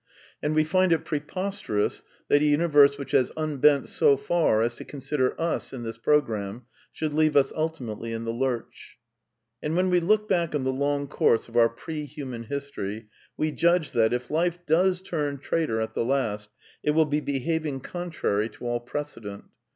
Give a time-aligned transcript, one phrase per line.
[0.41, 4.83] And we find it preposterous that a universe which has unbent so far as to
[4.83, 8.97] consider us in this programme should leave us ultimately in the lurch.
[9.61, 13.51] And when we look back on the long course of our pre hiiman history, we
[13.51, 16.49] judge that, if Life does turn traitor at the last,
[16.81, 19.43] it will ^ be behaving contrary to all precedent.